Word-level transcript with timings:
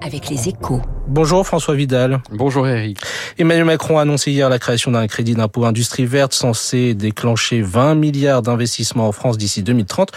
avec 0.00 0.28
les 0.28 0.48
échos. 0.48 0.80
Bonjour 1.06 1.46
François 1.46 1.74
Vidal. 1.74 2.20
Bonjour 2.30 2.66
Eric. 2.66 2.98
Emmanuel 3.38 3.64
Macron 3.64 3.98
a 3.98 4.02
annoncé 4.02 4.30
hier 4.30 4.48
la 4.48 4.58
création 4.58 4.90
d'un 4.90 5.06
crédit 5.06 5.34
d'impôt 5.34 5.64
industrie 5.64 6.06
verte 6.06 6.32
censé 6.32 6.94
déclencher 6.94 7.62
20 7.62 7.94
milliards 7.94 8.42
d'investissements 8.42 9.08
en 9.08 9.12
France 9.12 9.38
d'ici 9.38 9.62
2030. 9.62 10.12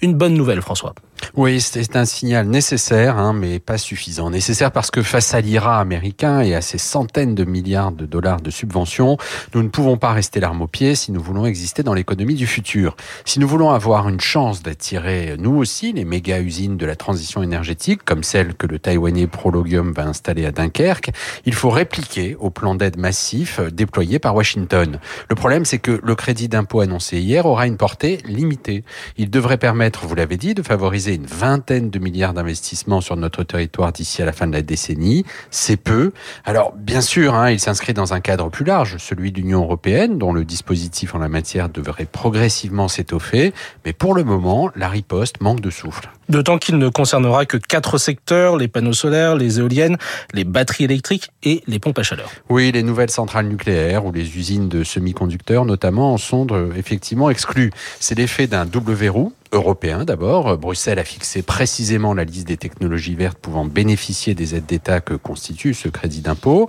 Une 0.00 0.14
bonne 0.14 0.34
nouvelle 0.34 0.62
François. 0.62 0.94
Oui, 1.36 1.60
c'est 1.60 1.94
un 1.96 2.06
signal 2.06 2.46
nécessaire, 2.46 3.18
hein, 3.18 3.32
mais 3.32 3.58
pas 3.58 3.76
suffisant. 3.76 4.30
Nécessaire 4.30 4.72
parce 4.72 4.90
que 4.90 5.02
face 5.02 5.34
à 5.34 5.40
l'IRA 5.40 5.78
américain 5.78 6.40
et 6.40 6.54
à 6.54 6.62
ses 6.62 6.78
centaines 6.78 7.34
de 7.34 7.44
milliards 7.44 7.92
de 7.92 8.06
dollars 8.06 8.40
de 8.40 8.50
subventions, 8.50 9.18
nous 9.54 9.62
ne 9.62 9.68
pouvons 9.68 9.98
pas 9.98 10.12
rester 10.12 10.40
l'arme 10.40 10.62
au 10.62 10.66
pied 10.66 10.94
si 10.94 11.12
nous 11.12 11.20
voulons 11.20 11.44
exister 11.44 11.82
dans 11.82 11.92
l'économie 11.92 12.34
du 12.34 12.46
futur. 12.46 12.96
Si 13.26 13.40
nous 13.40 13.48
voulons 13.48 13.70
avoir 13.70 14.08
une 14.08 14.20
chance 14.20 14.62
d'attirer, 14.62 15.36
nous 15.38 15.54
aussi, 15.56 15.92
les 15.92 16.04
méga-usines 16.04 16.78
de 16.78 16.86
la 16.86 16.96
transition 16.96 17.42
énergétique, 17.42 18.04
comme 18.04 18.22
celle 18.22 18.54
que 18.54 18.66
le 18.66 18.78
Taïwanais 18.78 19.26
Prologium 19.26 19.92
va 19.92 20.06
installer 20.06 20.46
à 20.46 20.50
Dunkerque, 20.50 21.10
il 21.44 21.54
faut 21.54 21.70
répliquer 21.70 22.36
au 22.40 22.50
plan 22.50 22.74
d'aide 22.74 22.96
massif 22.96 23.60
déployé 23.60 24.18
par 24.18 24.34
Washington. 24.34 24.98
Le 25.28 25.34
problème, 25.34 25.66
c'est 25.66 25.78
que 25.78 26.00
le 26.02 26.14
crédit 26.14 26.48
d'impôt 26.48 26.80
annoncé 26.80 27.18
hier 27.18 27.44
aura 27.44 27.66
une 27.66 27.76
portée 27.76 28.18
limitée. 28.24 28.82
Il 29.18 29.28
devrait 29.28 29.58
permettre, 29.58 30.06
vous 30.06 30.14
l'avez 30.14 30.36
dit, 30.36 30.54
de 30.54 30.62
favoriser 30.62 31.17
une 31.18 31.26
vingtaine 31.26 31.90
de 31.90 31.98
milliards 31.98 32.32
d'investissements 32.32 33.00
sur 33.00 33.16
notre 33.16 33.42
territoire 33.42 33.92
d'ici 33.92 34.22
à 34.22 34.24
la 34.24 34.32
fin 34.32 34.46
de 34.46 34.52
la 34.52 34.62
décennie. 34.62 35.24
C'est 35.50 35.76
peu. 35.76 36.12
Alors, 36.44 36.72
bien 36.72 37.00
sûr, 37.00 37.34
hein, 37.34 37.50
il 37.50 37.58
s'inscrit 37.58 37.92
dans 37.92 38.14
un 38.14 38.20
cadre 38.20 38.48
plus 38.50 38.64
large, 38.64 38.96
celui 38.98 39.32
de 39.32 39.40
l'Union 39.40 39.62
européenne, 39.62 40.18
dont 40.18 40.32
le 40.32 40.44
dispositif 40.44 41.14
en 41.14 41.18
la 41.18 41.28
matière 41.28 41.68
devrait 41.68 42.06
progressivement 42.06 42.88
s'étoffer. 42.88 43.52
Mais 43.84 43.92
pour 43.92 44.14
le 44.14 44.22
moment, 44.22 44.70
la 44.76 44.88
riposte 44.88 45.40
manque 45.40 45.60
de 45.60 45.70
souffle. 45.70 46.08
D'autant 46.28 46.58
qu'il 46.58 46.78
ne 46.78 46.88
concernera 46.88 47.46
que 47.46 47.56
quatre 47.56 47.98
secteurs, 47.98 48.56
les 48.56 48.68
panneaux 48.68 48.92
solaires, 48.92 49.34
les 49.34 49.58
éoliennes, 49.58 49.96
les 50.34 50.44
batteries 50.44 50.84
électriques 50.84 51.30
et 51.42 51.62
les 51.66 51.78
pompes 51.78 51.98
à 51.98 52.02
chaleur. 52.02 52.30
Oui, 52.48 52.70
les 52.70 52.82
nouvelles 52.82 53.10
centrales 53.10 53.48
nucléaires 53.48 54.04
ou 54.04 54.12
les 54.12 54.36
usines 54.36 54.68
de 54.68 54.84
semi-conducteurs 54.84 55.64
notamment 55.64 56.12
en 56.12 56.18
sont 56.18 56.46
euh, 56.50 56.70
effectivement 56.76 57.30
exclues. 57.30 57.72
C'est 57.98 58.16
l'effet 58.16 58.46
d'un 58.46 58.66
double 58.66 58.92
verrou 58.92 59.32
européen 59.52 60.04
d'abord. 60.04 60.56
Bruxelles 60.58 60.98
a 60.98 61.04
fixé 61.04 61.42
précisément 61.42 62.14
la 62.14 62.24
liste 62.24 62.48
des 62.48 62.56
technologies 62.56 63.14
vertes 63.14 63.38
pouvant 63.38 63.64
bénéficier 63.64 64.34
des 64.34 64.54
aides 64.54 64.66
d'État 64.66 65.00
que 65.00 65.14
constitue 65.14 65.74
ce 65.74 65.88
crédit 65.88 66.20
d'impôt. 66.20 66.66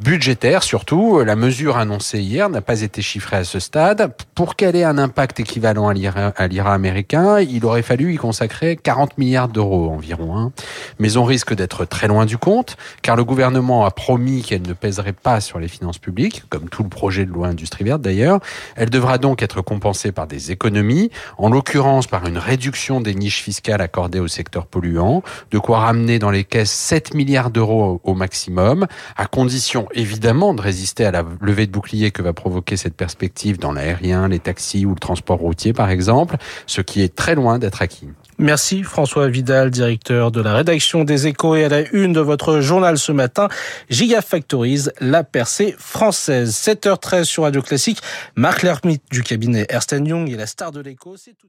Budgétaire 0.00 0.62
surtout, 0.62 1.20
la 1.20 1.36
mesure 1.36 1.76
annoncée 1.76 2.20
hier 2.20 2.48
n'a 2.48 2.60
pas 2.60 2.82
été 2.82 3.02
chiffrée 3.02 3.36
à 3.36 3.44
ce 3.44 3.58
stade. 3.58 4.14
Pour 4.34 4.56
qu'elle 4.56 4.76
ait 4.76 4.84
un 4.84 4.98
impact 4.98 5.40
équivalent 5.40 5.88
à 5.88 5.94
l'IRA 5.94 6.74
américain, 6.74 7.40
il 7.40 7.64
aurait 7.64 7.82
fallu 7.82 8.14
y 8.14 8.16
consacrer 8.16 8.76
40 8.76 9.18
milliards 9.18 9.48
d'euros 9.48 9.90
environ. 9.90 10.36
Hein. 10.36 10.52
Mais 10.98 11.16
on 11.16 11.24
risque 11.24 11.54
d'être 11.54 11.84
très 11.84 12.08
loin 12.08 12.26
du 12.26 12.38
compte, 12.38 12.76
car 13.02 13.16
le 13.16 13.24
gouvernement 13.24 13.84
a 13.84 13.90
promis 13.90 14.42
qu'elle 14.42 14.62
ne 14.62 14.72
pèserait 14.72 15.12
pas 15.12 15.40
sur 15.40 15.58
les 15.58 15.68
finances 15.68 15.98
publiques, 15.98 16.44
comme 16.48 16.68
tout 16.68 16.82
le 16.82 16.88
projet 16.88 17.24
de 17.24 17.32
loi 17.32 17.48
Industrie 17.48 17.84
verte 17.84 18.02
d'ailleurs. 18.02 18.40
Elle 18.76 18.90
devra 18.90 19.18
donc 19.18 19.42
être 19.42 19.62
compensée 19.62 20.12
par 20.12 20.26
des 20.26 20.50
économies, 20.50 21.10
en 21.38 21.50
l'occurrence 21.50 22.06
par 22.06 22.15
une 22.24 22.38
réduction 22.38 23.00
des 23.00 23.14
niches 23.14 23.42
fiscales 23.42 23.82
accordées 23.82 24.20
au 24.20 24.28
secteur 24.28 24.66
polluant, 24.66 25.22
de 25.50 25.58
quoi 25.58 25.80
ramener 25.80 26.18
dans 26.18 26.30
les 26.30 26.44
caisses 26.44 26.72
7 26.72 27.14
milliards 27.14 27.50
d'euros 27.50 28.00
au 28.04 28.14
maximum, 28.14 28.86
à 29.16 29.26
condition 29.26 29.88
évidemment 29.92 30.54
de 30.54 30.62
résister 30.62 31.04
à 31.04 31.10
la 31.10 31.24
levée 31.40 31.66
de 31.66 31.72
bouclier 31.72 32.10
que 32.10 32.22
va 32.22 32.32
provoquer 32.32 32.76
cette 32.76 32.96
perspective 32.96 33.58
dans 33.58 33.72
l'aérien, 33.72 34.28
les 34.28 34.38
taxis 34.38 34.86
ou 34.86 34.90
le 34.90 35.00
transport 35.00 35.38
routier 35.38 35.72
par 35.72 35.90
exemple, 35.90 36.36
ce 36.66 36.80
qui 36.80 37.02
est 37.02 37.14
très 37.14 37.34
loin 37.34 37.58
d'être 37.58 37.82
acquis. 37.82 38.08
Merci 38.38 38.82
François 38.82 39.28
Vidal, 39.28 39.70
directeur 39.70 40.30
de 40.30 40.42
la 40.42 40.54
rédaction 40.54 41.04
des 41.04 41.26
Échos 41.26 41.56
et 41.56 41.64
à 41.64 41.68
la 41.70 41.88
une 41.92 42.12
de 42.12 42.20
votre 42.20 42.60
journal 42.60 42.98
ce 42.98 43.10
matin, 43.10 43.48
Gigafactories, 43.88 44.88
la 45.00 45.24
percée 45.24 45.74
française. 45.78 46.52
7h13 46.54 47.24
sur 47.24 47.44
Radio 47.44 47.62
Classique. 47.62 48.00
Marc 48.34 48.62
Lermite 48.62 49.02
du 49.10 49.22
cabinet 49.22 49.66
Ernst 49.70 49.92
Young 49.92 50.30
et 50.30 50.36
la 50.36 50.46
star 50.46 50.70
de 50.70 50.80
l'Écho, 50.80 51.16
c'est 51.16 51.32
tout. 51.32 51.48